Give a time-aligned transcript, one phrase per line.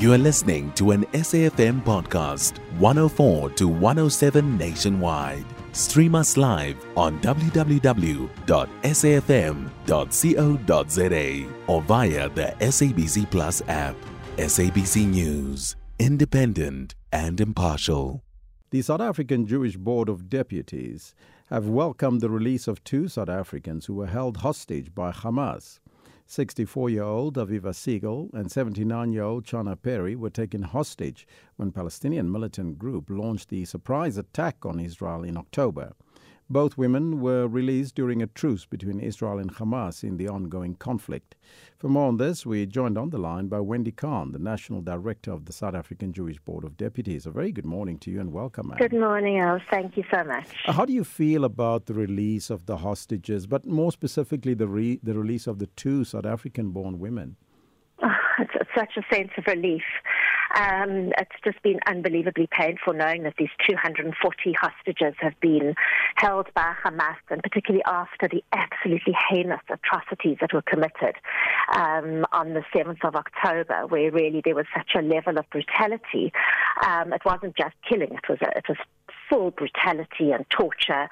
[0.00, 5.44] You are listening to an SAFM podcast, 104 to 107 nationwide.
[5.72, 7.74] Stream us live on www.safm.co.za
[11.66, 13.94] or via the SABC Plus app.
[14.38, 18.22] SABC News, independent and impartial.
[18.70, 21.14] The South African Jewish Board of Deputies
[21.50, 25.78] have welcomed the release of two South Africans who were held hostage by Hamas.
[26.30, 31.72] 64 year old Aviva Siegel and 79 year old Channah Peri were taken hostage when
[31.72, 35.92] Palestinian militant group launched the surprise attack on Israel in October.
[36.52, 41.36] Both women were released during a truce between Israel and Hamas in the ongoing conflict.
[41.78, 45.30] For more on this, we joined on the line by Wendy Kahn, the National Director
[45.30, 47.24] of the South African Jewish Board of Deputies.
[47.24, 48.74] A very good morning to you and welcome.
[48.78, 49.60] Good morning, Al.
[49.70, 50.48] Thank you so much.
[50.66, 54.66] Uh, how do you feel about the release of the hostages, but more specifically, the,
[54.66, 57.36] re- the release of the two South African born women?
[58.02, 58.08] Oh,
[58.40, 59.84] it's, it's such a sense of relief.
[60.54, 65.74] Um, it's just been unbelievably painful knowing that these 240 hostages have been
[66.16, 71.16] held by Hamas, and particularly after the absolutely heinous atrocities that were committed
[71.74, 76.32] um, on the 7th of October, where really there was such a level of brutality.
[76.86, 78.78] Um, it wasn't just killing; it was a, it was
[79.30, 81.08] full brutality and torture.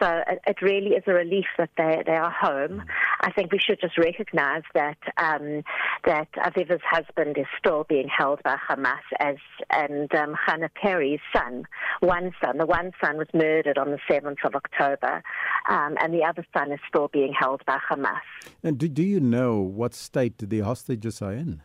[0.00, 2.82] So it, it, really is a relief that they, they are home.
[3.22, 5.62] I think we should just recognize that um,
[6.04, 9.36] that Aviva's husband is still being held by Hamas as
[9.70, 11.64] and um, Channah Peri's son,
[12.00, 15.22] one son, the one son was murdered on the 7th of October,
[15.68, 18.20] um, and the other son is still being held by Hamas.
[18.62, 21.62] And do, do you know what state the hostages are in?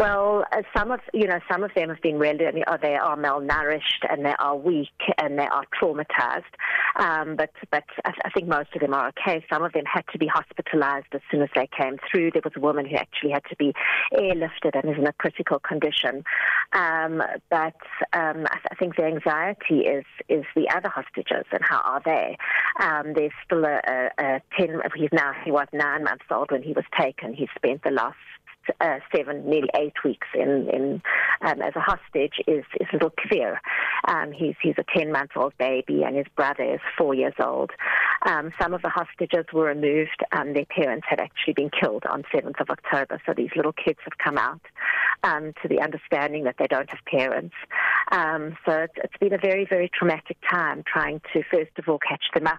[0.00, 2.78] Well, uh, some of you know some of them have been really I mean, oh,
[2.80, 6.54] they are malnourished and they are weak and they are traumatized.
[6.96, 9.44] Um, but but I, I think most of them are okay.
[9.52, 12.30] Some of them had to be hospitalized as soon as they came through.
[12.30, 13.74] There was a woman who actually had to be
[14.14, 16.24] airlifted and is in a critical condition.
[16.72, 17.76] Um, but
[18.14, 22.38] um, I, I think the anxiety is is the other hostages and how are they?
[22.80, 24.80] Um, there's still a, a, a ten.
[24.96, 27.34] He's now he was nine months old when he was taken.
[27.34, 28.16] He spent the last
[28.80, 31.02] uh, seven, nearly eight weeks in, in
[31.42, 33.56] um, as a hostage is, is little Kfir.
[34.08, 37.70] Um, he's, he's a 10 month old baby and his brother is four years old.
[38.26, 40.22] Um, some of the hostages were removed.
[40.32, 43.20] Um, their parents had actually been killed on 7th of October.
[43.26, 44.60] So these little kids have come out
[45.22, 47.54] um, to the understanding that they don't have parents.
[48.12, 51.98] Um, so it's, it's been a very, very traumatic time trying to, first of all,
[51.98, 52.58] catch them up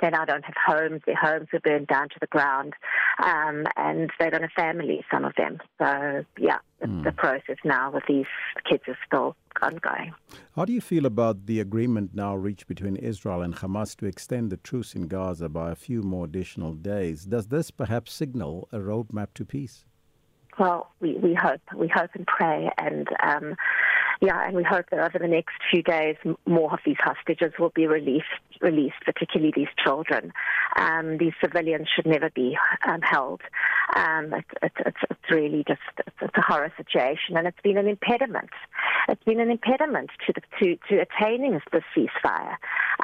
[0.00, 1.02] they now don't have homes.
[1.06, 2.74] Their homes were burned down to the ground,
[3.22, 5.02] um, and they don't have families.
[5.10, 5.58] Some of them.
[5.78, 7.04] So yeah, the, mm.
[7.04, 8.26] the process now with these
[8.68, 10.12] kids is still ongoing.
[10.56, 14.50] How do you feel about the agreement now reached between Israel and Hamas to extend
[14.50, 17.24] the truce in Gaza by a few more additional days?
[17.24, 19.84] Does this perhaps signal a roadmap to peace?
[20.58, 23.56] Well, we, we hope, we hope and pray, and um,
[24.20, 27.72] yeah, and we hope that over the next few days, more of these hostages will
[27.74, 28.26] be released,
[28.60, 30.32] released particularly these children.
[30.76, 33.40] Um, these civilians should never be um, held.
[33.96, 37.78] Um, it, it, it's, it's really just it's, it's, a horror situation, and it's been
[37.78, 38.50] an impediment.
[39.08, 42.56] It's been an impediment to the, to, to attaining the ceasefire,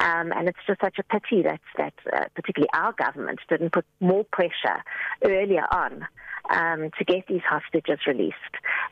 [0.02, 3.86] um, and it's just such a pity that that uh, particularly our government didn't put
[4.00, 4.84] more pressure
[5.24, 6.06] earlier on
[6.50, 8.36] um, to get these hostages released.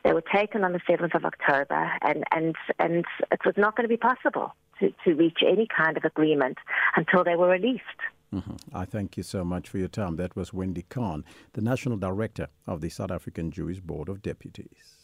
[0.03, 3.85] They were taken on the 7th of October, and, and, and it was not going
[3.85, 6.57] to be possible to, to reach any kind of agreement
[6.95, 7.81] until they were released.
[8.33, 8.55] Mm-hmm.
[8.75, 10.17] I thank you so much for your time.
[10.17, 11.23] That was Wendy Kahn,
[11.53, 14.95] the National Director of the South African Jewish Board of Deputies.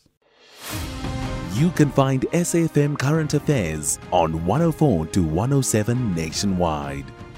[1.54, 7.06] You can find SAFM Current Affairs on 104 to 107 nationwide.